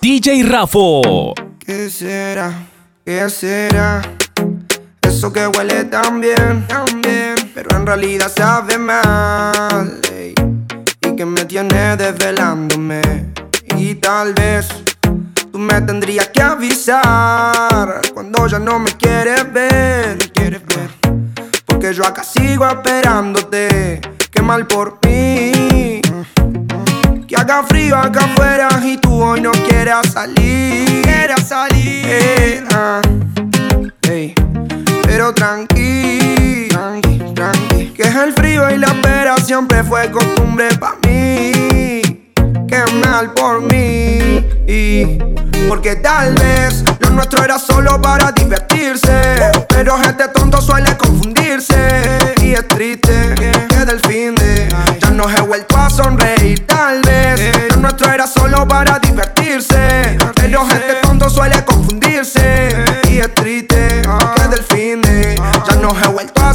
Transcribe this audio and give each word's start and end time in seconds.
DJ 0.00 0.42
Rafo. 0.44 1.34
¿Qué 1.58 1.88
será? 1.88 2.52
¿Qué 3.04 3.30
será? 3.30 4.02
Eso 5.00 5.32
que 5.32 5.46
huele 5.46 5.84
tan 5.84 6.20
bien, 6.20 6.66
tan 6.66 7.00
bien, 7.00 7.34
pero 7.54 7.76
en 7.76 7.86
realidad 7.86 8.32
sabe 8.34 8.78
mal. 8.78 10.00
Y 11.00 11.16
que 11.16 11.24
me 11.24 11.44
tiene 11.44 11.96
desvelándome. 11.96 13.32
Y 13.76 13.94
tal 13.96 14.34
vez 14.34 14.68
tú 15.52 15.58
me 15.58 15.80
tendrías 15.82 16.28
que 16.28 16.42
avisar 16.42 18.00
cuando 18.12 18.46
ya 18.46 18.58
no 18.58 18.78
me 18.78 18.90
quieres 18.96 19.52
ver. 19.52 20.18
quieres 20.32 20.62
ver. 20.66 20.90
Porque 21.64 21.94
yo 21.94 22.04
acá 22.04 22.24
sigo 22.24 22.66
esperándote. 22.66 24.00
Qué 24.30 24.42
mal 24.42 24.66
por 24.66 24.98
mí. 25.06 25.51
Haga 27.42 27.64
frío 27.64 27.96
acá 27.96 28.20
afuera 28.20 28.68
y 28.84 28.96
tú 28.98 29.20
hoy 29.20 29.40
no 29.40 29.50
quieras 29.50 30.12
salir. 30.12 31.02
Quieras 31.02 31.48
salir. 31.48 32.04
Eh, 32.06 32.62
ah, 32.72 33.02
Pero 35.02 35.34
tranqui, 35.34 36.68
tranqui, 36.70 37.18
tranqui. 37.34 37.86
Que 37.96 38.02
es 38.02 38.14
el 38.14 38.32
frío 38.32 38.70
y 38.70 38.78
la 38.78 38.86
espera 38.86 39.36
siempre 39.38 39.82
fue 39.82 40.08
costumbre 40.12 40.68
para 40.78 40.94
mí. 41.04 41.81
Qué 42.72 42.82
mal 43.04 43.34
por 43.34 43.60
mí. 43.60 44.48
Porque 45.68 45.96
tal 45.96 46.32
vez 46.32 46.82
lo 47.00 47.10
nuestro 47.10 47.44
era 47.44 47.58
solo 47.58 48.00
para 48.00 48.32
divertirse. 48.32 49.12
Pero 49.68 50.00
este 50.00 50.28
tonto 50.28 50.58
suele 50.58 50.96
confundirse. 50.96 51.74
Y 52.40 52.52
es 52.52 52.66
triste 52.68 53.34
que 53.68 53.84
del 53.84 54.00
fin 54.00 54.34
de 54.36 54.70
ya 55.02 55.10
no 55.10 55.28
he 55.28 55.40
vuelto 55.42 55.76
a 55.76 55.90
sonreír. 55.90 56.66
Tal 56.66 57.02
vez 57.02 57.68
lo 57.72 57.76
nuestro 57.76 58.10
era 58.10 58.26
solo 58.26 58.66
para 58.66 58.98
divertirse. 59.00 60.16
Pero 60.36 60.62
este 60.62 60.94
tonto 61.02 61.28
suele 61.28 61.62
confundirse. 61.66 62.70
Y 63.10 63.18
es 63.18 63.34
triste 63.34 63.71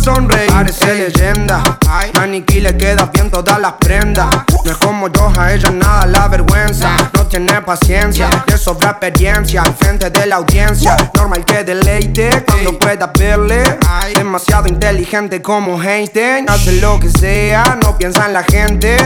sonreír. 0.08 0.50
Parece 0.52 0.95
leyenda. 0.95 1.61
Maniquí 2.13 2.61
le 2.61 2.77
queda 2.77 3.09
bien 3.13 3.30
todas 3.30 3.59
las 3.59 3.73
prendas. 3.73 4.30
No 4.63 4.72
es 4.72 4.77
como 4.77 5.09
yo, 5.11 5.31
a 5.38 5.53
ella 5.53 5.69
nada 5.72 6.05
la 6.05 6.27
vergüenza. 6.30 6.95
Tiene 7.38 7.62
paciencia, 7.62 8.32
le 8.48 8.58
sobra 8.58 8.90
experiencia 8.90 9.62
al 9.62 9.72
frente 9.76 10.10
de 10.10 10.26
la 10.26 10.38
audiencia. 10.38 10.98
Normal 11.14 11.46
que 11.46 11.64
deleite 11.64 12.44
cuando 12.48 12.80
pueda 12.80 13.12
verle. 13.16 13.78
Demasiado 14.16 14.68
inteligente 14.68 15.40
como 15.40 15.80
Einstein. 15.80 16.50
Hace 16.50 16.82
lo 16.82 17.00
que 17.00 17.12
sea, 17.12 17.78
no 17.84 17.96
piensa 17.96 18.26
en 18.26 18.34
la 18.34 18.42
gente. 18.42 18.98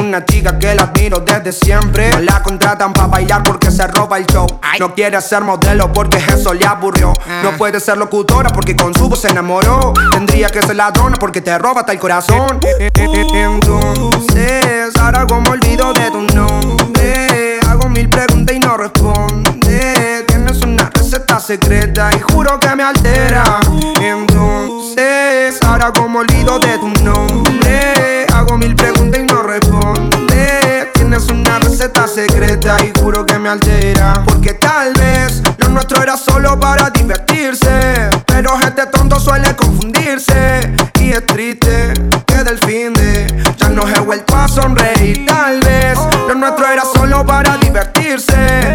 Una 0.00 0.24
chica 0.24 0.58
que 0.58 0.74
la 0.74 0.84
admiro 0.84 1.20
desde 1.20 1.52
siempre. 1.52 2.08
No 2.08 2.20
la 2.20 2.42
contratan 2.42 2.94
para 2.94 3.08
bailar 3.08 3.42
porque 3.42 3.70
se 3.70 3.86
roba 3.86 4.16
el 4.16 4.24
show. 4.28 4.46
No 4.80 4.94
quiere 4.94 5.20
ser 5.20 5.42
modelo 5.42 5.92
porque 5.92 6.16
eso 6.16 6.54
le 6.54 6.64
aburrió. 6.64 7.12
No 7.42 7.50
puede 7.58 7.80
ser 7.80 7.98
locutora 7.98 8.48
porque 8.48 8.74
con 8.74 8.94
su 8.94 9.10
voz 9.10 9.20
se 9.20 9.28
enamoró. 9.28 9.92
Tendría 10.10 10.48
que 10.48 10.62
ser 10.62 10.76
ladrona 10.76 11.18
porque 11.18 11.42
te 11.42 11.58
roba 11.58 11.80
hasta 11.80 11.92
el 11.92 11.98
corazón. 11.98 12.60
Entonces, 12.94 14.96
ahora 14.98 15.26
como 15.26 15.50
olvido 15.50 15.92
de 15.92 16.10
tu 16.10 16.22
nombre. 16.34 17.33
Hago 17.74 17.88
mil 17.88 18.08
preguntas 18.08 18.54
y 18.54 18.60
no 18.60 18.76
responde. 18.76 20.24
Tienes 20.28 20.62
una 20.62 20.88
receta 20.94 21.40
secreta 21.40 22.08
y 22.16 22.20
juro 22.20 22.60
que 22.60 22.72
me 22.76 22.84
altera. 22.84 23.58
Entonces, 24.00 25.58
ahora 25.66 25.92
como 25.92 26.20
olvido 26.20 26.60
de 26.60 26.78
tu 26.78 26.88
nombre. 27.02 28.26
Hago 28.32 28.56
mil 28.58 28.76
preguntas 28.76 29.20
y 29.20 29.24
no 29.24 29.42
responde. 29.42 30.88
Tienes 30.94 31.26
una 31.26 31.58
receta 31.58 32.06
secreta 32.06 32.76
y 32.80 32.92
juro 33.00 33.26
que 33.26 33.40
me 33.40 33.48
altera. 33.48 34.22
Porque 34.24 34.54
tal 34.54 34.92
vez 34.92 35.42
lo 35.58 35.68
nuestro 35.70 36.00
era 36.00 36.16
solo 36.16 36.56
para 36.60 36.90
divertirse. 36.90 38.08
Pero 38.24 38.56
este 38.62 38.86
tonto 38.86 39.18
suele 39.18 39.56
confundirse. 39.56 40.72
Y 41.00 41.10
es 41.10 41.26
triste 41.26 41.92
que 42.24 42.44
del 42.44 42.58
fin 42.58 42.92
de 42.92 43.26
ya 43.56 43.68
no 43.68 43.82
he 43.88 43.98
vuelto 43.98 44.36
a 44.36 44.46
sonreír. 44.46 45.26
Tal 45.26 45.60
vez 45.60 45.98
lo 46.28 46.34
nuestro 46.34 46.66
era 46.66 46.82
solo 46.84 47.24
para 47.24 47.56
divertirse. 47.58 48.74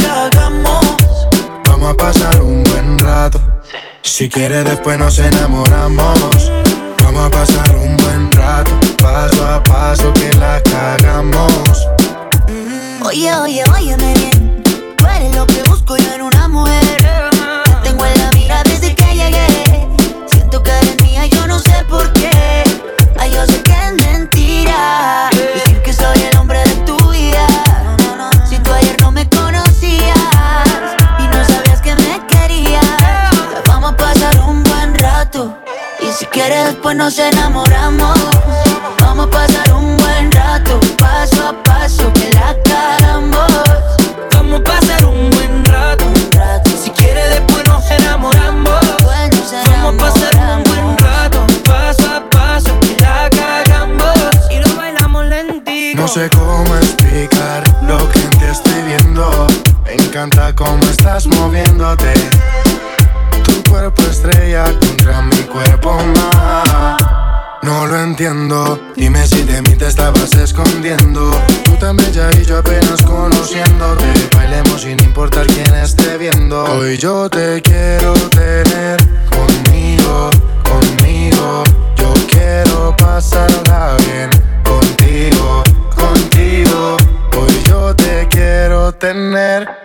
a 1.91 1.93
pasar 1.93 2.41
un 2.41 2.63
buen 2.63 2.99
rato. 2.99 3.41
Si 4.01 4.29
quiere 4.29 4.63
después 4.63 4.97
nos 4.97 5.19
enamoramos. 5.19 6.51
Vamos 7.03 7.25
a 7.25 7.29
pasar 7.29 7.75
un 7.75 7.97
buen 7.97 8.31
rato. 8.31 8.71
Paso 8.97 9.45
a 9.45 9.63
paso 9.63 10.13
que 10.13 10.31
la 10.37 10.61
cagamos. 10.63 11.87
Oye, 13.03 13.35
oye, 13.35 13.63
óyeme 13.75 14.13
bien. 14.13 14.63
Tú 14.95 15.05
eres 15.05 15.35
lo 15.35 15.45
que 15.45 15.63
busco 15.63 15.97
yo 15.97 16.13
en 16.13 16.21
una 16.21 16.47
mujer. 16.47 16.80
Después 36.91 36.97
nos 36.97 37.19
enamoramos. 37.19 38.19
Vamos 38.99 39.27
a 39.27 39.29
pasar 39.29 39.73
un 39.73 39.97
buen 39.97 40.31
rato, 40.31 40.79
paso 40.97 41.49
a 41.49 41.63
paso, 41.63 42.11
que 42.13 42.29
la 42.33 42.55
cagamos. 42.63 43.51
Vamos 44.33 44.59
a 44.59 44.63
pasar 44.63 45.05
un 45.05 45.29
buen 45.29 45.65
rato. 45.65 46.05
Si 46.83 46.89
quiere 46.91 47.21
después 47.29 47.63
nos 47.65 47.89
enamoramos. 47.89 48.79
Bueno, 49.03 49.35
nos 49.35 49.67
Vamos 49.83 49.95
a 49.95 50.11
pasar 50.11 50.57
un 50.57 50.63
buen 50.63 50.97
rato. 50.97 51.45
Paso 51.63 52.09
a 52.09 52.29
paso 52.29 52.79
que 52.81 52.97
la 53.01 53.29
cagamos. 53.29 54.15
Y 54.49 54.59
lo 54.59 54.75
bailamos 54.75 55.25
lentito. 55.25 56.01
No 56.01 56.07
sé 56.07 56.29
cómo 56.29 56.75
explicar 56.75 57.63
lo 57.83 57.97
que 58.09 58.19
en 58.19 58.29
ti 58.31 58.45
estoy 58.51 58.81
viendo. 58.83 59.47
Me 59.85 59.93
encanta 59.93 60.53
cómo 60.55 60.83
estás 60.83 61.27
moviéndote. 61.27 62.13
Cuerpo 63.71 64.01
estrella 64.03 64.65
contra 64.65 65.21
mi 65.21 65.37
cuerpo 65.43 65.93
más. 65.93 66.97
No 67.63 67.87
lo 67.87 67.97
entiendo. 68.01 68.77
Dime 68.97 69.25
si 69.25 69.43
de 69.43 69.61
mí 69.61 69.75
te 69.77 69.87
estabas 69.87 70.33
escondiendo. 70.35 71.31
Tú 71.63 71.71
tan 71.77 71.95
bella 71.95 72.29
y 72.33 72.43
yo 72.43 72.57
apenas 72.57 73.01
conociéndote. 73.01 74.05
Bailemos 74.35 74.81
sin 74.81 75.01
importar 75.01 75.47
quién 75.47 75.73
esté 75.75 76.17
viendo. 76.17 76.65
Hoy 76.65 76.97
yo 76.97 77.29
te 77.29 77.61
quiero 77.61 78.13
tener 78.31 78.97
conmigo, 79.29 80.29
conmigo. 80.69 81.63
Yo 81.95 82.13
quiero 82.29 82.93
pasarla 82.97 83.95
bien 84.05 84.29
contigo, 84.65 85.63
contigo. 85.95 86.97
Hoy 87.37 87.63
yo 87.69 87.95
te 87.95 88.27
quiero 88.29 88.91
tener 88.91 89.80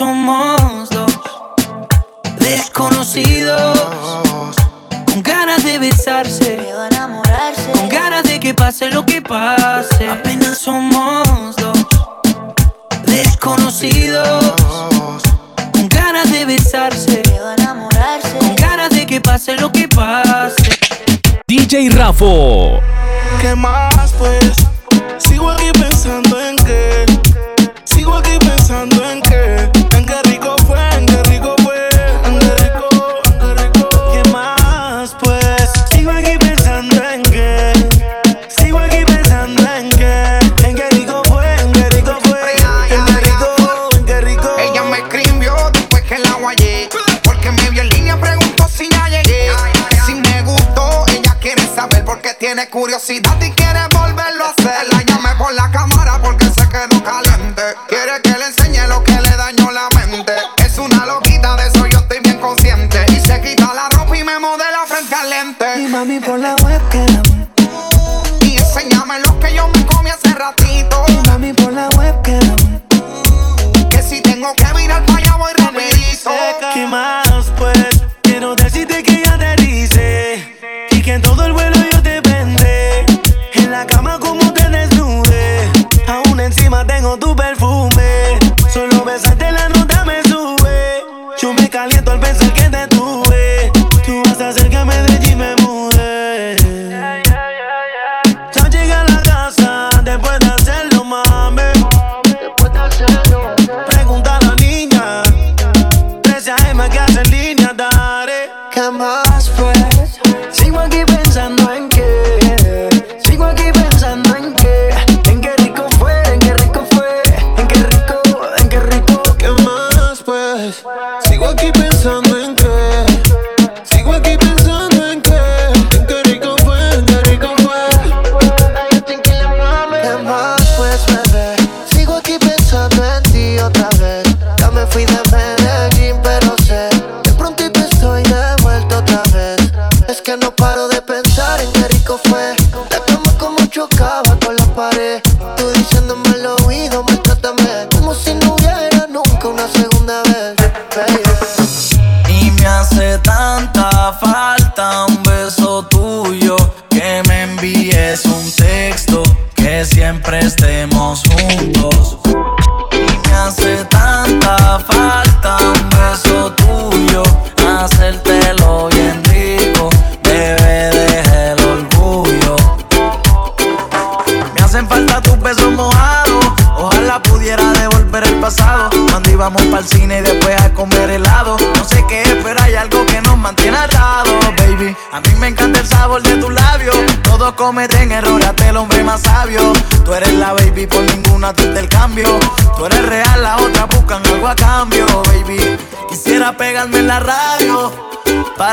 somos 0.00 0.88
dos 0.88 1.20
desconocidos 2.38 4.56
con 5.04 5.22
ganas 5.22 5.62
de 5.62 5.78
besarse, 5.78 6.56
miedo 6.56 6.80
a 6.80 6.88
enamorarse, 6.88 7.70
con 7.70 7.86
ganas 7.90 8.22
de 8.22 8.40
que 8.40 8.54
pase 8.54 8.90
lo 8.90 9.04
que 9.04 9.20
pase. 9.20 10.08
Apenas 10.08 10.56
somos 10.56 11.54
dos 11.56 11.86
desconocidos 13.04 14.54
con 15.70 15.86
ganas 15.90 16.32
de 16.32 16.46
besarse, 16.46 17.20
miedo 17.28 17.50
a 17.50 17.54
enamorarse, 17.56 18.38
con 18.38 18.56
ganas 18.56 18.88
de 18.88 19.04
que 19.04 19.20
pase 19.20 19.54
lo 19.58 19.70
que 19.70 19.86
pase. 19.86 20.78
DJ 21.46 21.90
Rafo, 21.90 22.80
¿qué 23.42 23.54
más 23.54 24.14
pues? 24.18 24.50
Sigo 25.18 25.50
aquí 25.50 25.70
pensando 25.72 25.89
Curiosidad 52.68 53.40
y 53.40 53.50
quieres 53.52 53.88
volverlo 53.88 54.44
a 54.44 54.50
hacer. 54.50 54.86
La 54.92 55.02
llamé 55.02 55.34
por 55.38 55.52
la 55.54 55.70
cámara 55.70 56.20
porque 56.22 56.44
se 56.46 56.68
quedó 56.68 57.02
caliente. 57.02 57.62
Quiere 57.88 58.20
que 58.22 58.36
le 58.38 58.46
enseñe 58.46 58.86
lo 58.86 59.02
que 59.02 59.12
le 59.12 59.34
dañó 59.34 59.70
la 59.72 59.88
mente. 59.96 60.34
Es 60.58 60.76
una 60.76 61.06
loquita, 61.06 61.56
de 61.56 61.68
eso 61.68 61.86
yo 61.86 61.98
estoy 62.00 62.20
bien 62.22 62.38
consciente. 62.38 63.06
Y 63.08 63.20
se 63.20 63.40
quita 63.40 63.72
la 63.72 63.88
ropa 63.88 64.14
y 64.16 64.24
me 64.24 64.38
modela 64.38 64.80
frente 64.86 65.14
al 65.14 65.30
lente. 65.30 65.80
Y 65.80 65.88
mami, 65.88 66.20
por 66.20 66.38
la 66.38 66.54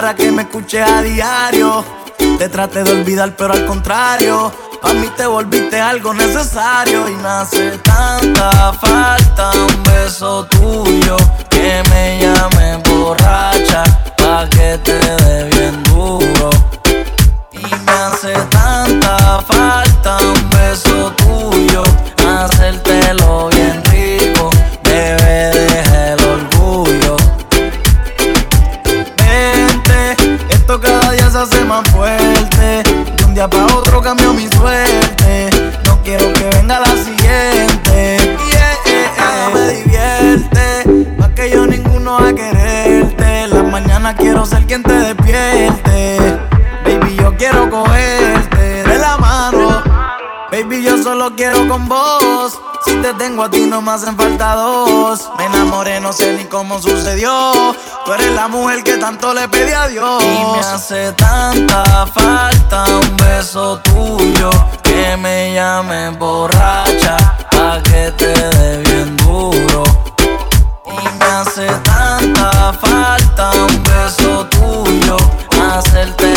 para 0.07 0.15
que 0.15 0.31
me 0.31 0.43
escuches 0.43 0.89
a 0.89 1.01
diario. 1.01 1.83
Te 2.37 2.47
traté 2.47 2.81
de 2.81 2.91
olvidar, 2.93 3.35
pero 3.35 3.51
al 3.51 3.65
contrario, 3.65 4.53
para 4.81 4.93
mí 4.93 5.07
te 5.17 5.25
volviste 5.25 5.81
algo 5.81 6.13
necesario. 6.13 7.09
Y 7.09 7.15
me 7.15 7.27
hace 7.27 7.71
tanta 7.79 8.71
falta 8.71 9.51
un 9.51 9.83
beso 9.83 10.45
tuyo 10.45 11.17
que 11.49 11.83
me 11.89 12.19
llame 12.21 12.77
borracha, 12.89 13.83
pa' 14.17 14.47
que 14.49 14.77
te 14.77 14.93
dé 14.97 15.49
bien 15.49 15.83
duro. 15.83 16.51
Y 17.51 17.65
me 17.85 17.91
hace 17.91 18.31
tanta 18.49 19.41
falta 19.41 20.19
un 20.19 20.49
beso 20.51 21.11
tuyo. 21.11 21.16
a 53.43 53.49
ti 53.49 53.61
no 53.67 53.81
me 53.81 53.91
hacen 53.91 54.17
falta 54.17 54.55
dos. 54.55 55.29
Me 55.37 55.45
enamoré, 55.45 55.99
no 55.99 56.11
sé 56.11 56.33
ni 56.33 56.45
cómo 56.45 56.81
sucedió. 56.81 57.31
Tú 58.05 58.13
eres 58.13 58.31
la 58.33 58.47
mujer 58.47 58.83
que 58.83 58.97
tanto 58.97 59.33
le 59.33 59.47
pedí 59.47 59.71
a 59.73 59.87
Dios. 59.87 60.23
Y 60.23 60.45
me 60.53 60.59
hace 60.59 61.11
tanta 61.13 62.07
falta 62.07 62.85
un 62.85 63.17
beso 63.17 63.79
tuyo. 63.79 64.49
Que 64.81 65.15
me 65.17 65.53
llame 65.53 66.09
borracha, 66.11 67.17
pa' 67.51 67.81
que 67.83 68.11
te 68.11 68.27
dé 68.27 68.77
bien 68.83 69.15
duro. 69.17 69.83
Y 70.85 71.17
me 71.19 71.25
hace 71.25 71.67
tanta 71.83 72.73
falta 72.73 73.51
un 73.51 73.83
beso 73.83 74.47
tuyo. 74.47 75.17
Hacerte 75.75 76.36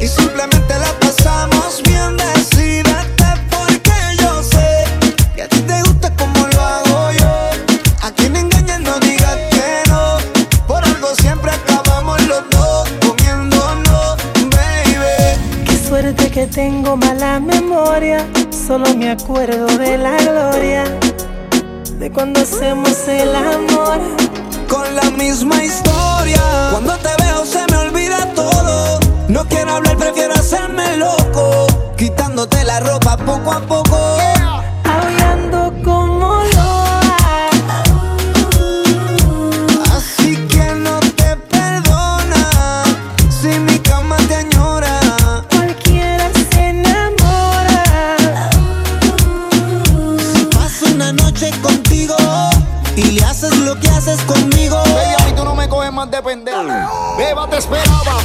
y 0.00 0.06
simplemente 0.08 0.78
la 0.78 0.92
pasamos 1.00 1.82
bien. 1.84 2.16
Decídete 2.16 3.30
porque 3.50 3.92
yo 4.18 4.42
sé 4.42 4.84
que 5.34 5.42
a 5.42 5.48
ti 5.48 5.60
te 5.60 5.82
gusta 5.82 6.14
como 6.16 6.46
lo 6.46 6.60
hago 6.60 7.12
yo. 7.12 7.50
A 8.02 8.10
quien 8.12 8.36
engañen 8.36 8.82
no 8.82 8.98
digas 9.00 9.36
que 9.50 9.90
no. 9.90 10.18
Por 10.66 10.82
algo 10.84 11.14
siempre 11.20 11.50
acabamos 11.52 12.20
los 12.26 12.48
dos 12.50 12.88
comiéndonos, 13.06 14.16
baby. 14.50 15.64
Qué 15.66 15.88
suerte 15.88 16.30
que 16.30 16.46
tengo 16.46 16.96
mala 16.96 17.40
memoria. 17.40 18.26
Solo 18.50 18.94
me 18.94 19.10
acuerdo 19.10 19.66
de 19.78 19.98
la 19.98 20.16
gloria 20.18 20.84
de 21.98 22.10
cuando 22.10 22.40
hacemos 22.40 22.96
el 23.08 23.34
amor. 23.34 24.00
Con 24.68 24.94
la 24.94 25.10
misma 25.10 25.62
historia, 25.62 26.40
cuando 26.70 26.96
te 26.98 27.10
veo 27.22 27.44
se 27.44 27.66
me 27.70 27.76
olvida 27.76 28.24
todo. 28.34 28.89
No 29.30 29.44
quiero 29.44 29.74
hablar, 29.74 29.96
prefiero 29.96 30.34
hacerme 30.34 30.96
loco, 30.96 31.68
quitándote 31.96 32.64
la 32.64 32.80
ropa 32.80 33.16
poco 33.16 33.52
a 33.52 33.60
poco. 33.60 33.96
Aullando 34.82 35.72
como 35.84 36.42
loa. 36.52 37.00
Así 39.94 40.34
que 40.48 40.74
no 40.74 40.98
te 41.14 41.36
perdona 41.48 42.82
si 43.40 43.56
mi 43.60 43.78
cama 43.78 44.16
te 44.26 44.34
añora. 44.34 44.98
Cualquiera 45.48 46.28
se 46.50 46.70
enamora. 46.70 47.84
Paso 50.50 50.86
una 50.92 51.12
noche 51.12 51.52
contigo 51.62 52.16
y 52.96 53.12
le 53.12 53.22
haces 53.22 53.56
lo 53.58 53.78
que 53.78 53.88
haces 53.90 54.20
conmigo. 54.22 54.82
Bella, 54.86 55.28
y 55.28 55.32
tú 55.34 55.44
no 55.44 55.54
me 55.54 55.68
coges 55.68 55.92
más 55.92 56.10
de 56.10 56.20
pendejo. 56.20 56.64
Beba 57.16 57.48
te 57.48 57.58
esperaba 57.58 58.16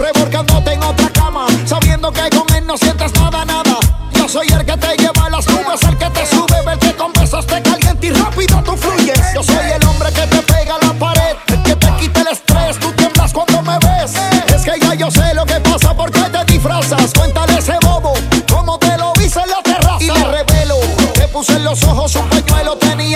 revolcándote 0.00 0.72
en 0.72 0.82
otra 0.82 1.08
cama, 1.10 1.46
sabiendo 1.66 2.10
que 2.12 2.28
con 2.30 2.56
él 2.56 2.66
no 2.66 2.76
sientes 2.76 3.12
nada, 3.14 3.44
nada. 3.44 3.78
Yo 4.14 4.28
soy 4.28 4.46
el 4.48 4.64
que 4.64 4.76
te 4.76 4.96
lleva 4.96 5.26
a 5.26 5.30
las 5.30 5.46
nubes, 5.46 5.82
el 5.82 5.96
que 5.96 6.10
te 6.10 6.26
sube, 6.26 6.72
el 6.72 6.78
que 6.78 6.94
con 6.94 7.12
besos 7.12 7.46
te 7.46 7.60
calienta 7.62 8.06
y 8.06 8.10
rápido 8.10 8.62
tú 8.62 8.76
fluyes. 8.76 9.20
Yo 9.34 9.42
soy 9.42 9.70
el 9.74 9.84
hombre 9.86 10.10
que 10.12 10.26
te 10.26 10.42
pega 10.42 10.76
la 10.82 10.92
pared, 10.94 11.36
que 11.64 11.76
te 11.76 11.88
quita 11.98 12.20
el 12.22 12.28
estrés, 12.28 12.78
tú 12.78 12.90
tiemblas 12.92 13.32
cuando 13.32 13.62
me 13.62 13.78
ves. 13.78 14.12
Es 14.54 14.62
que 14.62 14.78
ya 14.80 14.94
yo 14.94 15.10
sé 15.10 15.34
lo 15.34 15.44
que 15.44 15.60
pasa 15.60 15.94
porque 15.94 16.20
te 16.20 16.44
disfrazas. 16.52 17.12
Cuéntale 17.16 17.58
ese 17.58 17.76
bobo 17.82 18.14
cómo 18.50 18.78
te 18.78 18.96
lo 18.96 19.12
hice 19.20 19.40
en 19.40 19.50
la 19.50 19.62
terraza. 19.62 20.02
Y 20.02 20.06
le 20.06 20.24
revelo, 20.24 20.76
te 21.14 21.28
puse 21.28 21.52
en 21.54 21.64
los 21.64 21.82
ojos 21.84 22.14
un 22.16 22.28
pañuelo, 22.28 22.76
tenías 22.76 23.09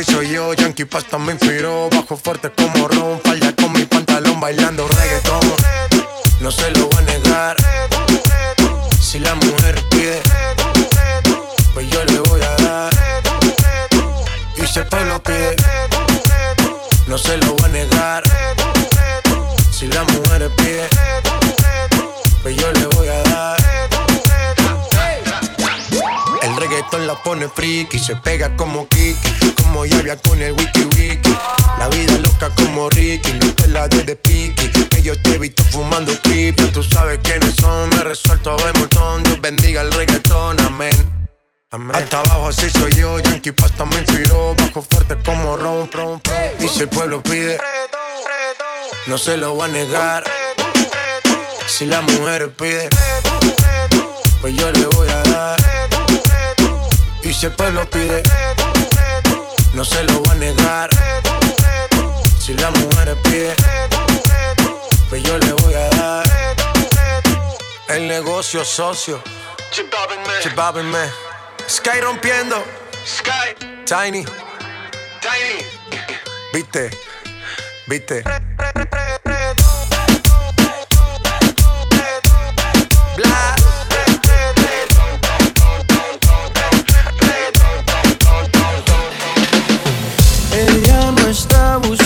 así 0.00 0.12
soy 0.12 0.30
yo, 0.30 0.52
Yankee 0.54 0.84
Pasta 0.84 1.18
me 1.18 1.32
inspiró. 1.32 1.88
Bajo 1.90 2.16
fuerte 2.16 2.50
como 2.50 2.88
Ron, 2.88 3.20
falda 3.22 3.54
con 3.54 3.72
mi 3.72 3.84
pantalón 3.84 4.40
bailando 4.40 4.88
reggaetón. 4.88 5.40
No 6.40 6.50
se 6.50 6.68
lo 6.72 6.88
voy 6.88 6.98
a 6.98 7.02
negar. 7.02 7.56
Si 9.00 9.20
la 9.20 9.34
mujer 9.36 9.80
pide 9.90 10.20
Pues 11.74 11.88
yo 11.88 12.04
le 12.06 12.18
voy 12.18 12.40
a 12.42 12.56
dar. 12.64 12.92
Y 14.56 14.66
si 14.66 14.80
el 14.80 14.86
pueblo 14.86 15.22
pide 15.22 15.56
No 17.06 17.16
se 17.16 17.36
lo 17.36 17.54
voy 17.54 17.64
a 17.64 17.68
negar. 17.68 18.22
Si 19.70 19.86
la 19.86 20.02
mujer 20.02 20.50
pide 20.56 20.88
Pues 22.42 22.56
yo 22.56 22.72
le 22.72 22.86
voy 22.86 23.08
a 23.08 23.22
dar. 23.22 23.64
El 26.42 26.56
reggaetón 26.56 27.06
la 27.06 27.14
pone 27.22 27.48
friki, 27.48 27.98
se 27.98 28.16
pega 28.16 28.56
como 28.56 28.88
Yavia 30.14 30.22
con 30.22 30.40
el 30.42 30.52
wiki 30.52 30.84
wiki. 30.96 31.36
La 31.78 31.88
vida 31.88 32.18
loca 32.18 32.50
como 32.56 32.88
Ricky, 32.90 33.32
no 33.34 33.54
te 33.54 33.68
la 33.68 33.88
de 33.88 34.02
de 34.02 34.16
piqui. 34.16 34.68
Que 34.88 35.02
yo 35.02 35.20
te 35.20 35.34
he 35.34 35.38
visto 35.38 35.62
fumando 35.64 36.12
ya 36.12 36.72
tú 36.72 36.82
sabes 36.82 37.18
quiénes 37.22 37.54
son, 37.56 37.88
me 37.90 38.04
resuelto 38.04 38.56
de 38.56 38.72
montón. 38.78 39.22
Dios 39.22 39.40
bendiga 39.40 39.82
el 39.82 39.92
reggaetón, 39.92 40.60
amén. 40.60 41.28
Hasta 41.92 42.20
abajo 42.20 42.48
así 42.48 42.70
soy 42.70 42.92
yo, 42.92 43.18
Yankee 43.18 43.50
Pasta 43.50 43.84
me 43.84 43.98
inspiró, 43.98 44.54
bajo 44.56 44.80
fuerte 44.82 45.16
como 45.24 45.56
Ron, 45.56 45.90
Ron. 45.90 46.22
Y 46.60 46.68
si 46.68 46.82
el 46.82 46.88
pueblo 46.88 47.20
pide, 47.20 47.58
no 49.06 49.18
se 49.18 49.36
lo 49.36 49.56
va 49.56 49.64
a 49.64 49.68
negar. 49.68 50.24
Si 51.66 51.86
la 51.86 52.00
mujer 52.02 52.52
pide, 52.52 52.88
pues 54.40 54.54
yo 54.54 54.70
le 54.70 54.86
voy 54.86 55.08
a 55.08 55.22
dar. 55.22 55.60
Y 57.24 57.32
si 57.32 57.46
el 57.46 57.52
pueblo 57.52 57.88
pide, 57.90 58.22
no 59.74 59.84
se 59.84 60.02
lo 60.04 60.22
va 60.22 60.32
a 60.32 60.34
negar. 60.36 60.90
Si 62.38 62.54
la 62.54 62.70
mujer 62.70 63.16
pide, 63.22 63.54
pues 65.08 65.22
yo 65.22 65.38
le 65.38 65.52
voy 65.52 65.74
a 65.74 65.88
dar. 65.90 66.24
El 67.88 68.08
negocio 68.08 68.64
socio. 68.64 69.22
Chibabin 70.42 70.90
me. 70.90 71.10
Sky 71.68 72.00
rompiendo. 72.00 72.64
Sky. 73.04 73.54
Tiny. 73.84 74.24
Tiny. 75.20 75.64
Viste. 76.52 76.90
Viste. 77.86 78.22
Bla. 83.16 83.53
Ella 91.26 92.03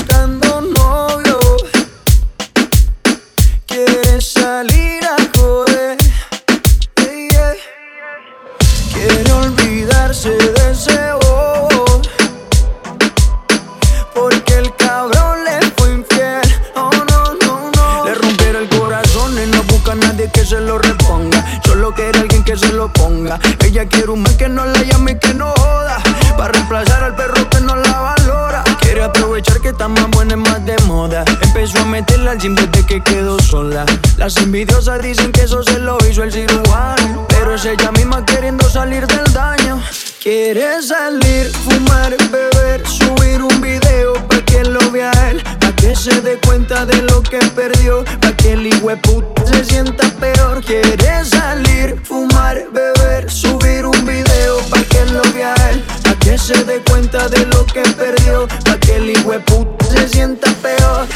se 59.91 60.09
sienta 60.09 60.51
peor. 60.63 61.07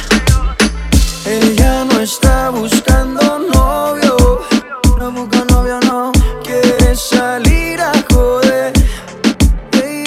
Ella 1.24 1.84
no 1.84 2.00
está 2.00 2.50
buscando 2.50 3.38
novio, 3.52 4.40
no 4.98 5.12
busca 5.12 5.44
novio, 5.50 5.80
no 5.80 6.12
quiere 6.44 6.94
salir 6.94 7.80
a 7.80 7.92
joder. 8.12 8.72
Hey. 9.72 10.04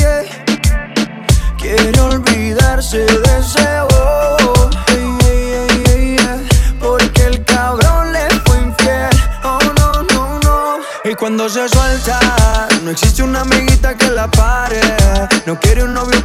Quiere 1.58 2.00
olvidarse 2.00 3.00
de 3.00 3.40
ese 3.40 3.82
bobo. 3.90 4.70
Porque 6.80 7.26
el 7.26 7.44
cabrón 7.44 8.14
le 8.14 8.30
fue 8.46 8.58
infiel. 8.60 9.10
Oh 9.44 9.60
no, 9.78 10.04
no, 10.14 10.40
no. 10.40 10.80
Y 11.04 11.16
cuando 11.16 11.50
se 11.50 11.68
suelta, 11.68 12.20
no 12.84 12.92
existe 12.92 13.24
una 13.24 13.42
amiguita 13.42 13.96
que 13.96 14.10
la 14.10 14.30
pare. 14.30 14.82
No 15.46 15.60
quiere 15.60 15.84
un 15.84 15.94
novio 15.94 16.25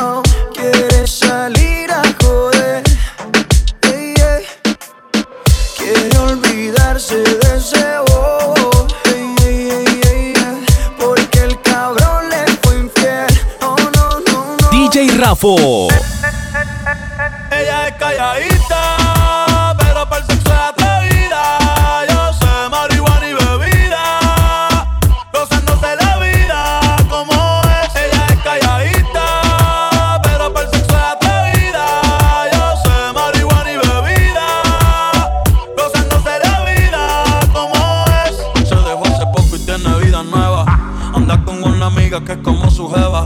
Ella 17.51 17.87
es 17.87 17.93
calladita, 17.97 19.73
pero 19.79 20.05
para 20.09 20.17
el 20.17 20.27
sexo 20.27 20.51
es 20.51 20.59
atrevida. 20.59 21.57
Yo 22.09 22.33
sé 22.33 22.69
marihuana 22.69 23.27
y 23.29 23.33
bebida, 23.33 24.19
gozándose 25.31 25.95
la 25.95 26.17
vida 26.17 26.79
como 27.09 27.31
es. 27.31 27.95
Ella 27.95 28.25
es 28.27 28.39
calladita, 28.43 30.19
pero 30.21 30.53
para 30.53 30.65
el 30.65 30.71
sexo 30.73 30.97
es 30.97 31.01
atrevida. 31.01 31.85
Yo 32.51 32.75
sé 32.83 33.13
marihuana 33.13 33.71
y 33.71 33.77
bebida, 33.77 34.47
gozándose 35.77 36.39
la 36.43 36.55
vida 36.65 37.23
como 37.53 38.05
es. 38.27 38.67
Se 38.67 38.75
dejó 38.75 39.05
hace 39.05 39.25
poco 39.27 39.55
y 39.55 39.59
tiene 39.59 39.95
vida 39.99 40.23
nueva. 40.23 40.65
Anda 41.13 41.41
con 41.45 41.63
una 41.63 41.85
amiga 41.85 42.19
que 42.19 42.33
es 42.33 42.39
como 42.39 42.69
su 42.69 42.89
jeva, 42.89 43.25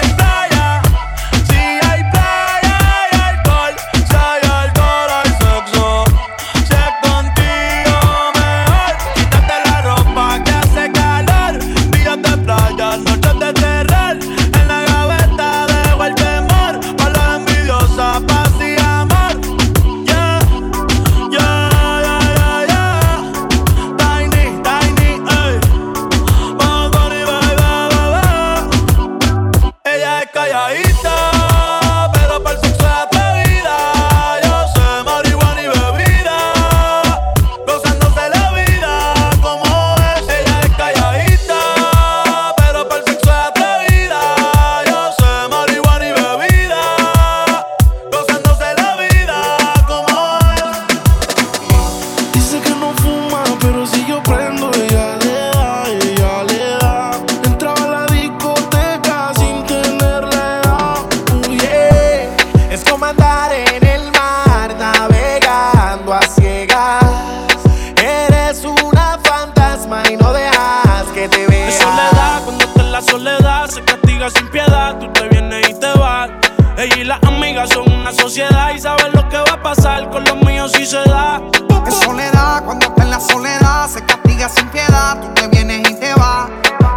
y 70.09 70.15
no 70.15 70.31
dejas 70.31 71.03
que 71.13 71.27
te 71.27 71.39
De 71.39 71.47
veas. 71.47 71.75
soledad, 71.75 72.43
cuando 72.45 72.63
está 72.63 72.81
en 72.81 72.91
la 72.91 73.01
soledad, 73.01 73.69
se 73.69 73.83
castiga 73.83 74.29
sin 74.29 74.47
piedad. 74.49 74.97
Tú 74.99 75.11
te 75.11 75.27
vienes 75.27 75.69
y 75.69 75.73
te 75.79 75.91
vas. 75.97 76.29
Ella 76.77 76.95
y 76.97 77.03
las 77.03 77.21
amigas 77.23 77.69
son 77.69 77.91
una 77.91 78.13
sociedad 78.13 78.71
y 78.73 78.79
saben 78.79 79.11
lo 79.13 79.27
que 79.27 79.37
va 79.37 79.53
a 79.53 79.61
pasar 79.61 80.09
con 80.09 80.23
los 80.23 80.37
míos 80.43 80.71
si 80.75 80.85
se 80.85 80.97
da. 81.03 81.41
Es 81.85 81.95
soledad, 81.95 82.63
cuando 82.63 82.85
está 82.87 83.03
en 83.03 83.09
la 83.09 83.19
soledad, 83.19 83.89
se 83.89 84.05
castiga 84.05 84.47
sin 84.47 84.67
piedad, 84.69 85.19
tú 85.19 85.27
te 85.33 85.47
vienes 85.49 85.89
y 85.89 85.95
te 85.99 86.13
vas. 86.13 86.49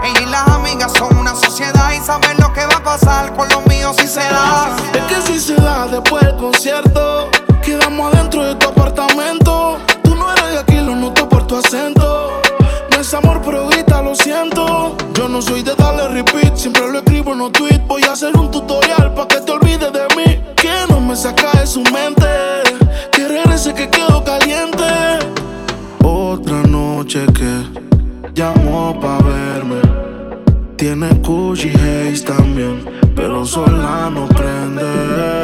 Ella 0.05 0.21
y 0.21 0.27
las 0.27 0.47
amigas 0.49 0.93
son 0.93 1.17
una 1.17 1.35
sociedad 1.35 1.91
y 1.93 1.99
saben 2.01 2.37
lo 2.39 2.53
que 2.53 2.65
va 2.67 2.77
a 2.77 2.83
pasar 2.85 3.35
con 3.35 3.49
los 3.49 3.67
míos 3.67 3.97
si 3.99 4.07
se 4.07 4.21
da. 4.21 4.69
Es 4.95 5.03
que 5.13 5.23
si 5.33 5.41
se 5.41 5.57
da 5.57 5.87
después 5.89 6.23
del 6.23 6.37
concierto, 6.37 7.04
no 15.35 15.43
soy 15.43 15.65
de 15.65 15.75
darle 15.75 16.07
repeat, 16.11 16.57
siempre 16.57 16.89
lo 16.93 16.99
escribo 16.99 17.33
en 17.33 17.39
los 17.41 17.51
tweets. 17.51 17.85
Voy 17.89 18.05
a 18.05 18.13
hacer 18.13 18.37
un 18.37 18.53
tutorial 18.53 19.13
para 19.15 19.27
que 19.27 19.41
te 19.41 19.51
olvides 19.51 19.93
de 19.93 20.07
mí. 20.15 20.41
Que 20.55 20.73
no 20.89 21.01
me 21.01 21.17
saca 21.17 21.51
de 21.59 21.67
su 21.67 21.83
mente. 21.83 22.29
Que 23.11 23.27
regrese 23.27 23.75
que 23.75 23.91
quedo 23.91 24.23
caliente. 24.23 24.85
Otra 26.05 26.63
noche 26.63 27.27
que 27.35 27.53
llamó 28.33 28.97
pa' 29.01 29.19
verme. 29.25 29.81
Tiene 30.77 31.09
Gucci 31.15 31.71
Haze 31.71 32.25
también, 32.25 32.85
pero 33.17 33.45
sola 33.45 34.11
no 34.15 34.29
prende. 34.29 35.44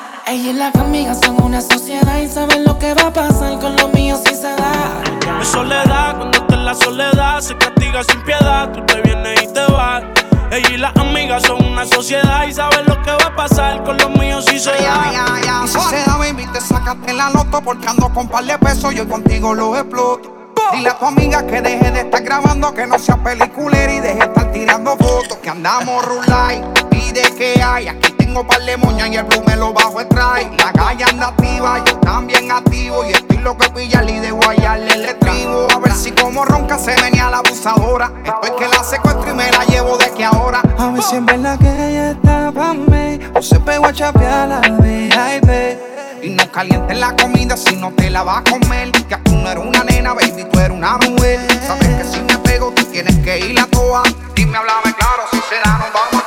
Ella 0.31 0.51
y 0.51 0.53
las 0.53 0.73
amigas 0.75 1.19
son 1.25 1.43
una 1.43 1.59
sociedad 1.59 2.21
y 2.21 2.29
saben 2.29 2.63
lo 2.63 2.79
que 2.79 2.93
va 2.93 3.07
a 3.07 3.11
pasar 3.11 3.59
con 3.59 3.75
los 3.75 3.91
míos 3.91 4.21
si 4.25 4.33
se 4.33 4.47
da. 4.55 5.03
Es 5.41 5.47
soledad, 5.49 6.15
cuando 6.15 6.37
está 6.37 6.55
en 6.55 6.65
la 6.65 6.73
soledad, 6.73 7.41
se 7.41 7.57
castiga 7.57 8.01
sin 8.05 8.23
piedad. 8.23 8.71
Tú 8.71 8.81
te 8.85 9.01
vienes 9.01 9.43
y 9.43 9.47
te 9.47 9.65
vas. 9.65 10.03
Ella 10.49 10.69
y 10.69 10.77
las 10.77 10.95
amigas 10.95 11.43
son 11.43 11.65
una 11.65 11.85
sociedad 11.85 12.45
y 12.47 12.53
saben 12.53 12.85
lo 12.85 13.01
que 13.01 13.11
va 13.11 13.25
a 13.25 13.35
pasar 13.35 13.83
con 13.83 13.97
los 13.97 14.09
míos 14.11 14.45
si 14.45 14.57
se 14.57 14.71
da. 14.71 15.65
Y 15.65 15.67
si 15.67 15.77
se 15.77 16.01
da, 16.05 16.15
baby, 16.15 16.47
te 16.53 16.61
sacaste 16.61 17.11
la 17.11 17.29
loto 17.31 17.61
porque 17.61 17.89
ando 17.89 18.07
con 18.13 18.29
par 18.29 18.45
de 18.45 18.57
pesos, 18.57 18.95
yo 18.95 19.09
contigo 19.09 19.53
lo 19.53 19.75
exploto. 19.75 20.40
Dile 20.71 20.89
a 20.89 20.97
tu 20.97 21.05
amiga 21.05 21.45
que 21.45 21.61
deje 21.61 21.91
de 21.91 22.01
estar 22.01 22.23
grabando, 22.23 22.73
que 22.73 22.87
no 22.87 22.97
sea 22.97 23.17
peliculera 23.17 23.91
y 23.91 23.99
deje 23.99 24.15
de 24.15 24.25
estar 24.25 24.51
tirando 24.51 24.95
fotos. 24.97 25.37
Que 25.41 25.49
andamos 25.49 26.05
rulay, 26.05 26.63
pide 26.89 27.21
que 27.37 27.61
hay. 27.61 27.87
Aquí 27.87 28.13
tengo 28.13 28.45
par 28.45 28.61
de 28.61 28.77
moñas 28.77 29.09
y 29.09 29.15
el 29.17 29.23
blue 29.25 29.43
me 29.45 29.55
lo 29.55 29.73
bajo 29.73 29.99
el. 29.99 30.07
La 30.11 30.71
calle 30.71 31.03
anda 31.03 31.27
activa, 31.27 31.83
yo 31.85 31.97
también 31.97 32.51
activo. 32.51 33.05
Y 33.05 33.11
estoy 33.11 33.37
loco 33.37 33.63
de 33.65 33.69
pillarle 33.71 34.13
y 34.13 34.19
de 34.19 34.31
guayarle 34.31 34.93
el 34.93 35.05
estribo. 35.05 35.67
A 35.75 35.79
ver 35.79 35.93
si 35.93 36.11
como 36.11 36.45
ronca 36.45 36.77
se 36.77 36.95
venía 37.01 37.29
la 37.29 37.39
abusadora. 37.39 38.11
Estoy 38.23 38.51
que 38.57 38.67
la 38.67 38.83
secuestro 38.83 39.31
y 39.31 39.33
me 39.33 39.51
la 39.51 39.65
llevo 39.65 39.97
de 39.97 40.11
que 40.11 40.23
ahora. 40.23 40.61
A 40.77 40.87
ver 40.91 41.03
si 41.03 41.15
en 41.17 41.25
verdad 41.25 41.59
que 41.59 41.67
ella 41.67 42.11
está 42.11 42.51
pa' 42.51 42.73
mí. 42.73 43.19
O 43.33 43.41
se 43.41 43.59
pegó 43.59 43.87
a 43.87 43.93
chapear 43.93 44.47
la 44.47 44.59
VIP. 44.61 45.90
Y 46.23 46.29
no 46.29 46.51
calientes 46.51 46.97
la 46.99 47.15
comida 47.15 47.57
si 47.57 47.75
no 47.75 47.91
te 47.93 48.09
la 48.09 48.21
vas 48.21 48.41
a 48.41 48.43
comer. 48.43 48.91
Que 48.91 49.15
a 49.15 49.23
tú 49.23 49.35
no 49.35 49.49
eres 49.49 49.65
una 49.65 49.83
nena, 49.83 50.13
baby, 50.13 50.45
tú 50.51 50.59
eres 50.59 50.77
una 50.77 50.97
mujer. 50.97 51.39
Sabes 51.65 51.87
que 51.87 52.03
si 52.03 52.21
me 52.21 52.37
pego, 52.39 52.71
tú 52.71 52.83
tienes 52.85 53.17
que 53.23 53.39
ir 53.39 53.59
a 53.59 53.65
toa. 53.65 54.03
Dime, 54.35 54.57
háblame 54.57 54.93
claro, 54.95 55.23
si 55.31 55.37
se 55.49 55.55
da, 55.63 55.79
nos 55.79 55.93
vamos 55.93 56.20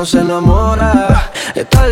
por 0.00 0.06
eso 0.06 0.18
ya 0.18 0.22
no 0.22 0.30
se 0.30 0.32
enamora. 0.32 1.30
Estar 1.54 1.90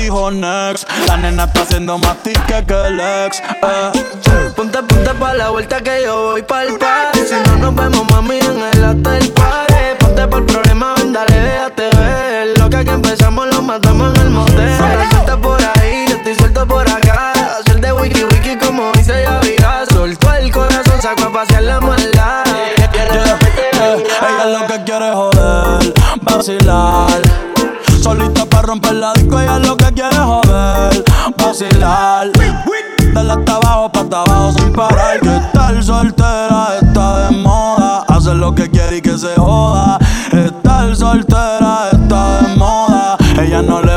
dijo 0.00 0.30
next. 0.30 0.88
La 1.06 1.16
nena 1.16 1.44
está 1.44 1.62
haciendo 1.62 1.98
más 1.98 2.16
tique 2.22 2.64
que 2.66 2.86
el 2.86 3.00
ex. 3.00 3.40
Eh. 3.40 4.52
Ponte, 4.56 4.82
ponte 4.82 5.10
pa' 5.14 5.34
la 5.34 5.50
vuelta 5.50 5.80
que 5.80 6.02
yo 6.04 6.22
voy 6.32 6.42
pa'l 6.42 6.76
party 6.78 7.20
Si 7.20 7.34
no 7.46 7.56
nos 7.56 7.74
vemos, 7.74 8.08
mami, 8.10 8.38
en 8.38 8.62
el 8.72 8.84
hotel 8.84 9.28
party 9.32 9.74
Ponte 9.98 10.26
por 10.28 10.40
el 10.40 10.46
problema, 10.46 10.94
ven, 10.96 11.12
dale, 11.12 11.34
déjate 11.40 11.90
ver 11.96 12.58
Lo 12.58 12.68
que 12.68 12.76
aquí 12.76 12.90
empezamos 12.90 13.46
lo 13.48 13.62
matamos 13.62 14.14
en 14.14 14.20
el 14.22 14.30
motel 14.30 14.76
Suelta 14.76 15.36
por 15.36 15.60
ahí, 15.60 16.06
yo 16.08 16.16
estoy 16.16 16.34
suelto 16.34 16.66
por 16.66 16.88
acá 16.88 17.32
Hacer 17.58 17.80
de 17.80 17.92
wiki 17.92 18.24
wiki 18.24 18.56
como 18.56 18.92
dice 18.92 19.22
Yaviga 19.22 19.84
Soltó 19.90 20.34
el 20.34 20.50
corazón, 20.52 21.00
sacó 21.00 21.24
a 21.24 21.32
pasear 21.32 21.62
la 21.62 21.80
maldad 21.80 22.44
Eh, 22.46 22.74
Ella 24.22 24.46
lo 24.46 24.66
que 24.66 24.84
quiere 24.84 25.08
es 25.08 25.14
joder, 25.14 25.94
vacilar. 26.22 27.20
Vacilar. 31.60 32.30
Dale 33.12 33.32
hasta 33.32 33.56
abajo, 33.56 33.92
pa' 33.92 34.00
abajo 34.00 34.52
sin 34.52 34.72
parar. 34.72 35.20
Que 35.20 35.36
estar 35.36 35.82
soltera 35.82 36.78
está 36.80 37.28
de 37.28 37.36
moda. 37.36 38.04
Hacer 38.08 38.36
lo 38.36 38.54
que 38.54 38.70
quiere 38.70 38.98
y 38.98 39.02
que 39.02 39.18
se 39.18 39.34
joda. 39.36 39.98
Estar 40.32 40.94
soltera 40.96 41.88
está 41.92 42.42
de 42.42 42.56
moda. 42.56 43.16
Ella 43.38 43.62
no 43.62 43.82
le 43.82 43.89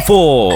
DJ 0.00 0.06
Rafo. 0.06 0.50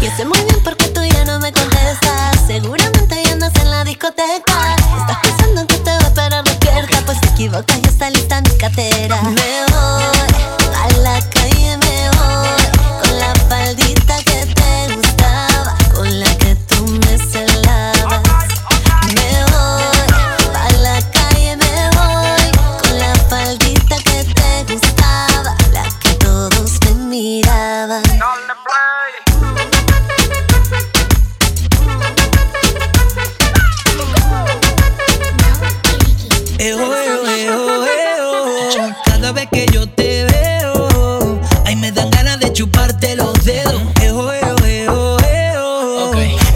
Yo 0.00 0.10
sé 0.16 0.24
muy 0.24 0.38
bien 0.40 0.62
por 0.62 0.76
qué 0.76 0.86
tú 0.88 1.02
ya 1.02 1.24
no 1.24 1.38
me 1.40 1.52
contestas. 1.52 2.38
Seguramente 2.46 3.22
ya 3.24 3.32
andas 3.32 3.52
en 3.56 3.70
la 3.70 3.84
discoteca. 3.84 4.76
Estás 5.00 5.18
pensando 5.22 5.60
en 5.62 5.66
que 5.66 5.76
te 5.78 5.90
va 5.90 5.96
a 5.96 6.06
esperar 6.06 6.44
despierta. 6.44 7.02
Pues 7.04 7.20
te 7.20 7.28
equivocas, 7.28 7.80
ya 7.82 7.88
está 7.88 8.10
lista 8.10 8.40
mi 8.40 8.56
cartera. 8.56 9.20
Me 9.22 9.64
voy 9.72 10.04
a 10.74 10.98
la 11.02 11.20
calle, 11.30 11.76
me 11.78 12.10
voy 12.18 13.02
con 13.02 13.18
la 13.18 13.34
faldita 13.48 14.16
que 14.22 14.46
te 14.46 14.94
gustaba, 14.94 15.76
con 15.94 16.20
la 16.20 16.38
que 16.38 16.54
tú 16.54 16.86
me 16.86 17.18
celabas. 17.18 18.22
Me 19.14 19.44
voy 19.50 19.82
a 20.54 20.72
la 20.82 21.02
calle, 21.10 21.56
me 21.56 21.90
voy 21.96 22.80
con 22.80 22.98
la 22.98 23.14
faldita 23.28 23.96
que 23.96 24.24
te 24.24 24.72
gustaba, 24.72 25.56
la 25.72 25.82
que 26.00 26.14
todos 26.14 26.78
me 26.84 26.94
miraban. 26.94 28.02
Eo, 36.58 36.78
eo, 36.78 37.26
eo, 37.26 37.84
eo. 37.86 38.94
Cada 39.04 39.32
vez 39.32 39.48
que 39.52 39.66
yo 39.72 39.88
te 39.88 40.24
veo, 40.24 41.40
ay 41.64 41.76
me 41.76 41.92
dan 41.92 42.10
ganas 42.10 42.40
de 42.40 42.52
chuparte 42.52 43.14
los 43.14 43.44
dedos. 43.44 43.80
Eo. 44.02 44.28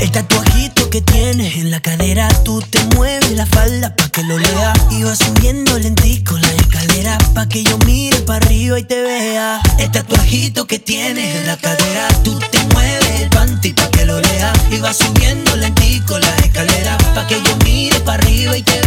El 0.00 0.10
tatuajito 0.10 0.90
que 0.90 1.00
tienes 1.00 1.54
en 1.56 1.70
la 1.70 1.80
cadera, 1.80 2.28
tú 2.44 2.60
te 2.60 2.82
mueves 2.96 3.30
la 3.30 3.46
falda 3.46 3.94
pa' 3.94 4.08
que 4.08 4.24
lo 4.24 4.36
lea. 4.36 4.72
Vas 5.04 5.18
subiendo 5.18 5.78
lentico 5.78 6.36
la 6.36 6.52
escalera 6.52 7.18
pa' 7.34 7.46
que 7.46 7.62
yo 7.62 7.78
mire 7.86 8.18
para 8.22 8.44
arriba 8.44 8.80
y 8.80 8.82
te 8.82 9.00
vea. 9.00 9.60
El 9.78 9.90
tatuajito 9.92 10.66
que 10.66 10.80
tienes 10.80 11.36
en 11.36 11.46
la 11.46 11.56
cadera, 11.56 12.08
tú 12.24 12.38
te 12.50 12.58
mueves 12.74 13.20
el 13.20 13.28
panty 13.28 13.72
pa' 13.72 13.90
que 13.90 14.04
lo 14.04 14.20
lea. 14.20 14.52
Vas 14.80 14.98
subiendo 14.98 15.54
lentico 15.54 16.18
la 16.18 16.34
escalera 16.38 16.98
pa' 17.14 17.26
que 17.28 17.40
yo 17.40 17.56
mire 17.64 18.00
para 18.00 18.20
arriba 18.20 18.56
y 18.56 18.62
te 18.62 18.72
vea. 18.72 18.81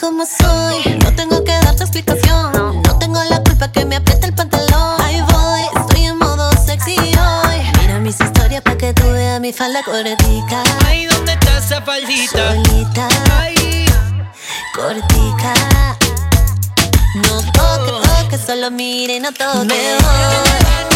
Como 0.00 0.24
soy. 0.24 0.98
No 1.02 1.14
tengo 1.14 1.44
que 1.44 1.52
darte 1.52 1.84
explicación. 1.84 2.82
No 2.82 2.98
tengo 2.98 3.22
la 3.24 3.42
culpa 3.42 3.70
que 3.70 3.84
me 3.84 3.96
aprieta 3.96 4.26
el 4.26 4.34
pantalón. 4.34 5.00
Ahí 5.00 5.20
voy, 5.22 5.80
estoy 5.80 6.04
en 6.04 6.18
modo 6.18 6.50
sexy 6.64 6.96
hoy. 6.98 7.62
Mira 7.80 7.98
mis 8.00 8.20
historias 8.20 8.62
para 8.62 8.76
que 8.76 8.92
tú 8.94 9.04
veas 9.12 9.40
mi 9.40 9.52
falda 9.52 9.82
cortica. 9.82 10.62
Ay, 10.86 11.06
¿dónde 11.06 11.32
está 11.32 11.58
esa 11.58 11.82
faldita? 11.82 12.54
Solita. 12.54 13.08
Ay, 13.38 13.86
cortica. 14.74 15.54
No 17.14 17.42
toque, 17.52 18.08
toque, 18.08 18.38
solo 18.38 18.70
mire, 18.70 19.20
no 19.20 19.32
toque. 19.32 19.66
Me 19.66 19.94
voy 20.02 20.93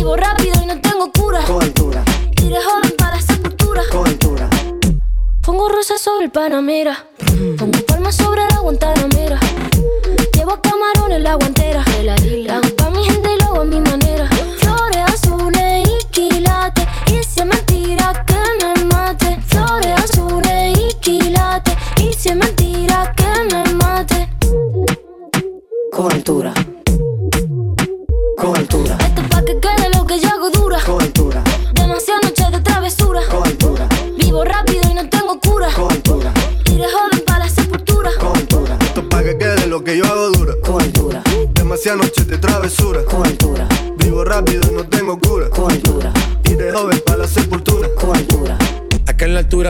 Vivo 0.00 0.16
rápido 0.16 0.54
y 0.62 0.64
no 0.64 0.80
tengo 0.80 1.12
cura. 1.12 1.42
con 1.44 1.62
altura, 1.62 2.02
Iré 2.42 2.56
joven 2.62 2.94
para 2.96 3.16
la 3.16 3.20
sepultura. 3.20 3.82
con 3.92 4.06
altura. 4.06 4.48
Pongo 5.42 5.68
rosas 5.68 6.00
sobre 6.00 6.24
el 6.24 6.30
Panamera. 6.30 7.04
Pongo 7.58 7.78
palmas 7.86 8.14
sobre 8.16 8.40
la 8.48 8.60
Guantanamera. 8.60 9.38
Llevo 10.34 10.58
camarones 10.62 11.18
en 11.18 11.22
la 11.24 11.34
guantera. 11.34 11.84
La 12.02 12.14
hago 12.56 12.76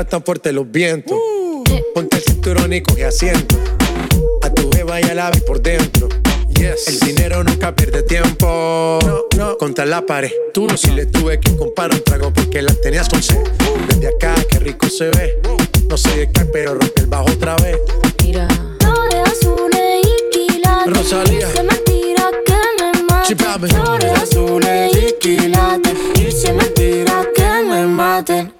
Altura 0.00 0.16
están 0.16 0.24
fuertes 0.24 0.54
los 0.54 0.70
vientos. 0.70 1.18
Ponte 1.94 2.16
el 2.16 2.22
cinturón 2.22 2.72
y 2.72 2.80
coge 2.80 3.04
asiento. 3.04 3.56
A 4.42 4.48
tu 4.48 4.70
beba 4.70 4.98
y 4.98 5.04
a 5.04 5.14
la 5.14 5.30
vi 5.30 5.40
por 5.40 5.60
dentro. 5.60 6.08
El 6.54 7.00
dinero 7.00 7.44
nunca 7.44 7.74
pierde 7.74 8.02
tiempo. 8.02 8.98
No, 9.04 9.24
no. 9.36 9.58
Contra 9.58 9.84
la 9.84 10.06
pared. 10.06 10.30
Tú 10.54 10.66
no 10.66 10.76
si 10.78 10.90
le 10.92 11.04
tuve 11.06 11.38
que 11.38 11.54
comprar 11.54 11.92
un 11.92 12.02
trago 12.02 12.32
porque 12.32 12.62
la 12.62 12.72
tenías 12.74 13.10
con 13.10 13.22
sed. 13.22 13.42
Desde 13.88 14.08
acá, 14.08 14.34
qué 14.48 14.58
rico 14.58 14.88
se 14.88 15.10
ve. 15.10 15.38
No 15.88 15.96
sé 15.98 16.16
de 16.16 16.32
qué, 16.32 16.46
pero 16.46 16.76
rompe 16.76 17.02
el 17.02 17.06
bajo 17.06 17.30
otra 17.30 17.56
vez. 17.56 17.76
Mira. 18.22 18.48
Flores 18.80 19.20
azules 19.26 20.06
y 20.06 20.30
quilates. 20.30 20.96
Rosalía. 20.96 21.48
Y 21.48 21.52
si 21.52 21.58
es 21.58 21.64
mentira 21.64 22.30
que 22.46 22.82
me 22.82 23.02
mate. 23.02 23.68
Flores 23.68 24.12
azules 24.12 24.96
y 24.96 25.12
quilates. 25.20 25.94
Y 26.14 26.32
si 26.32 26.46
es 26.46 26.54
mentira 26.54 27.26
que 27.34 27.68
me 27.68 27.86
maten. 27.86 28.59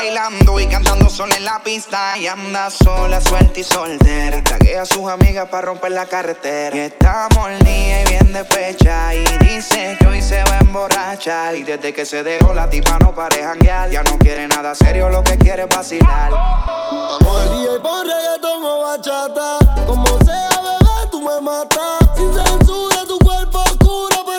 bailando 0.00 0.58
y 0.58 0.66
cantando 0.66 1.10
sola 1.10 1.36
en 1.36 1.44
la 1.44 1.62
pista. 1.62 2.16
Y 2.16 2.26
anda 2.26 2.70
sola, 2.70 3.20
suelta 3.20 3.60
y 3.60 3.64
soltera. 3.64 4.42
Y 4.60 4.72
a 4.72 4.86
sus 4.86 5.08
amigas 5.08 5.48
para 5.50 5.66
romper 5.66 5.92
la 5.92 6.06
carretera. 6.06 6.74
Y 6.74 6.80
está 6.80 7.28
molnía 7.34 8.02
y 8.02 8.06
bien 8.06 8.32
despecha. 8.32 9.14
Y 9.14 9.24
dice 9.44 9.96
que 9.98 10.06
hoy 10.06 10.22
se 10.22 10.42
va 10.44 10.54
a 10.54 10.58
emborrachar. 10.60 11.54
Y 11.54 11.64
desde 11.64 11.92
que 11.92 12.06
se 12.06 12.22
dejó 12.22 12.54
la 12.54 12.70
tipa 12.70 12.98
no 12.98 13.14
pare 13.14 13.42
janguear. 13.42 13.90
Ya 13.90 14.02
no 14.02 14.16
quiere 14.18 14.48
nada 14.48 14.74
serio, 14.74 15.10
lo 15.10 15.22
que 15.22 15.36
quiere 15.36 15.64
es 15.64 15.68
vacilar. 15.68 16.30
Vamos 16.30 17.68
al 17.68 17.82
por 17.82 18.06
reggaetón 18.06 18.64
o 18.64 18.82
bachata. 18.82 19.58
Como 19.86 20.06
sea, 20.24 20.48
bebé, 20.62 21.10
tú 21.10 21.20
me 21.20 21.40
matas. 21.42 21.98
Sin 22.16 22.32
censura, 22.32 23.04
tu 23.06 23.18
cuerpo 23.18 23.58
oscuro. 23.58 24.29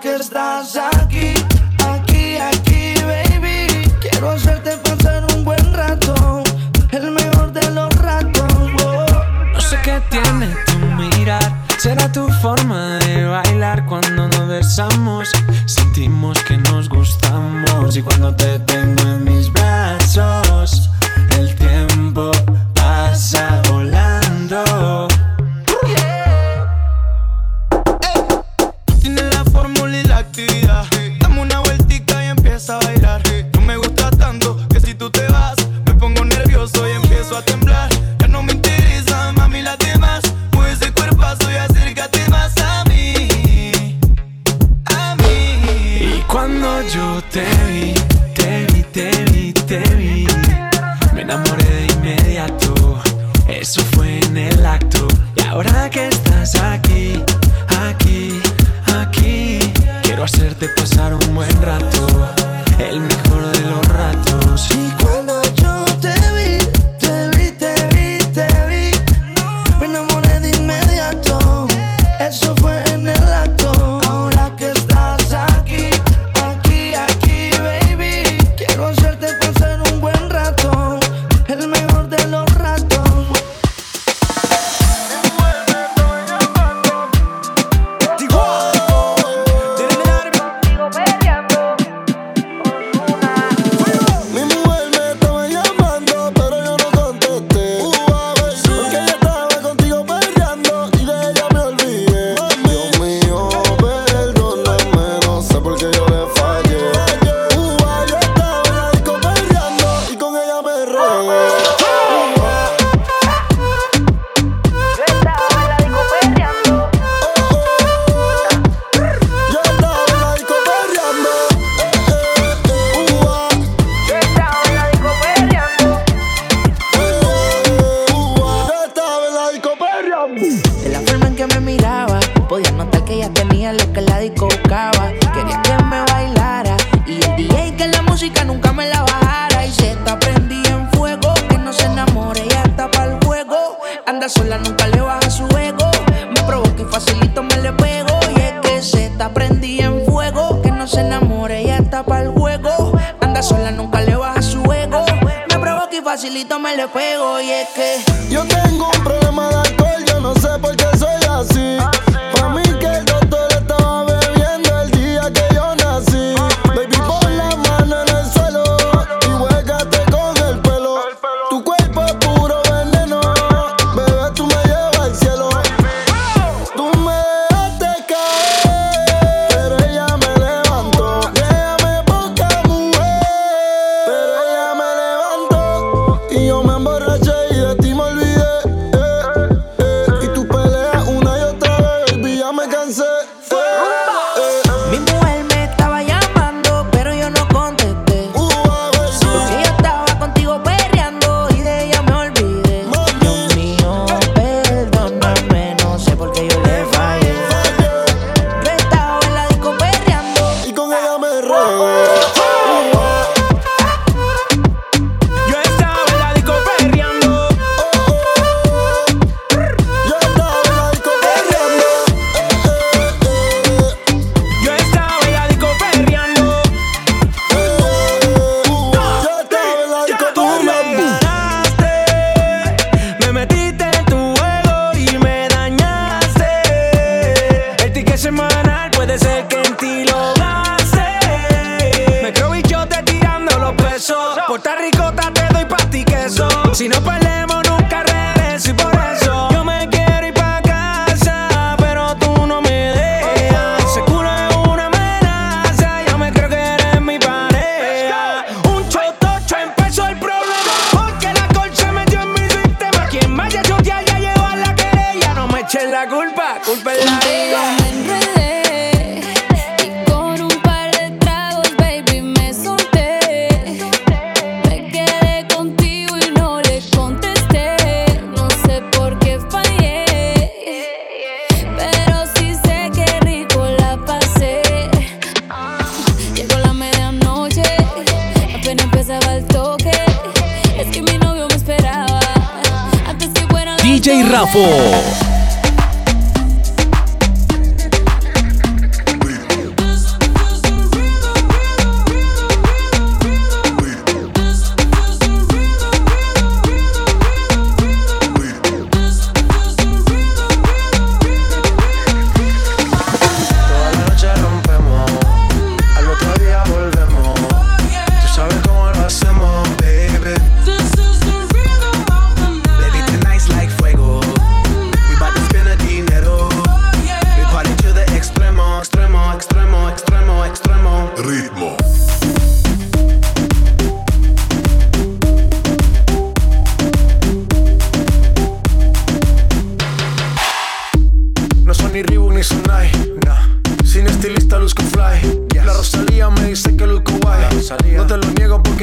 que 0.00 0.16
estás 0.16 0.76
aquí, 0.76 1.34
aquí, 1.78 2.36
aquí, 2.36 2.94
baby. 3.02 3.90
Quiero 4.00 4.30
hacerte 4.30 4.76
pasar 4.78 5.24
un 5.34 5.44
buen 5.44 5.72
rato, 5.72 6.42
el 6.90 7.10
mejor 7.10 7.52
de 7.52 7.70
los 7.70 7.94
ratos. 7.96 8.52
Oh. 8.84 9.06
No 9.52 9.60
sé 9.60 9.76
qué 9.82 10.00
tiene 10.10 10.54
tu 10.66 10.78
mirar. 10.78 11.64
Será 11.78 12.10
tu 12.10 12.26
forma 12.40 12.98
de 13.00 13.24
bailar 13.24 13.84
cuando 13.86 14.28
nos 14.28 14.48
besamos. 14.48 15.30
Sentimos 15.66 16.42
que 16.44 16.56
nos 16.56 16.88
gustamos 16.88 17.96
y 17.96 18.02
cuando 18.02 18.34
te 18.34 18.58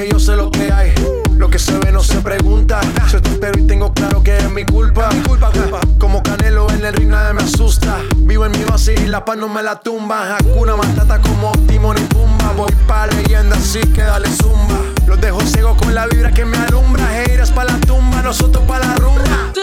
que 0.02 0.10
yo 0.10 0.20
sé 0.20 0.36
lo 0.36 0.50
que 0.50 0.72
hay. 0.72 0.94
Lo 1.38 1.50
que 1.50 1.60
se 1.60 1.78
ve 1.78 1.92
no 1.92 2.02
se 2.02 2.20
pregunta. 2.22 2.82
Yo 3.12 3.18
espero 3.18 3.60
y 3.60 3.68
tengo 3.68 3.94
claro 3.94 4.24
que 4.24 4.38
es 4.38 4.50
mi 4.50 4.66
culpa. 4.66 5.10
Mi 5.12 5.22
culpa, 5.22 5.52
culpa. 5.52 5.80
Como 6.00 6.24
Canelo 6.24 6.70
en 6.72 6.86
el 6.86 6.94
ring 6.94 7.10
nadie 7.10 7.34
me 7.34 7.44
asusta. 7.44 8.00
Vivo 8.18 8.46
en 8.46 8.52
mi 8.52 8.64
vacío 8.64 8.94
y 8.94 9.08
la 9.08 9.24
paz 9.24 9.38
no 9.38 9.48
me 9.48 9.62
la 9.62 9.80
tumba. 9.80 10.38
Hakuna 10.38 10.76
Matata 10.76 11.20
como 11.22 11.52
Timon 11.68 11.98
y 11.98 12.02
Pumba. 12.02 12.54
Voy 12.56 12.72
pa' 12.88 13.08
leyenda 13.08 13.56
así 13.56 13.80
que 13.80 14.02
dale 14.02 14.30
zumba. 14.30 14.80
Los 15.08 15.20
dejo 15.22 15.42
ciego 15.42 15.76
con 15.78 15.94
la 15.94 16.08
vibra 16.08 16.32
que 16.32 16.46
me 16.46 16.58
alumbra. 16.58 17.24
Heiras 17.24 17.52
pa' 17.52 17.66
la 17.66 17.78
tumba, 17.80 18.22
nosotros 18.22 18.64
pa' 18.66 18.80
la 18.80 18.96
runa. 18.96 19.54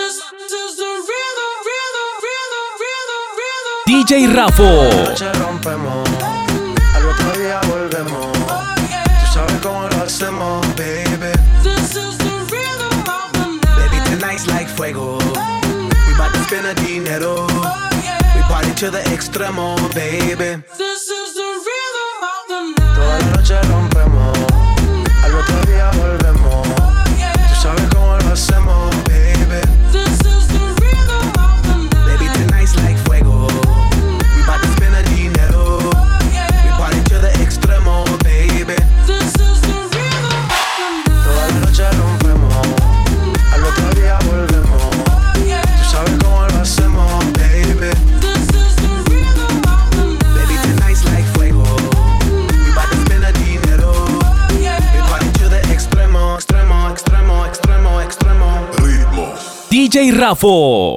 DJ 3.86 4.26
Rafo. 4.28 4.62
Noche 4.62 5.32
rompemos, 5.32 6.08
al 6.94 7.06
otro 7.06 7.40
día 7.40 7.60
volvemos. 7.66 8.37
gana 16.68 16.86
dinero. 16.86 17.46
Oh, 17.48 17.90
yeah. 18.02 18.36
We 18.36 18.42
party 18.42 18.74
to 18.74 18.90
the 18.90 19.00
extremo, 19.14 19.76
baby. 19.94 20.62
This 20.76 21.08
is 21.08 21.34
the 21.34 21.48
rhythm 21.66 22.22
of 22.32 22.48
the 22.48 22.60
night. 22.80 22.94
Toda 22.94 23.18
la 23.18 23.36
noche 23.36 23.87
DJ 59.88 60.12
Rafo. 60.12 60.96